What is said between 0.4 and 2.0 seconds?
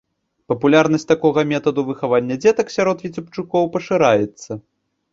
Папулярнасць такога метаду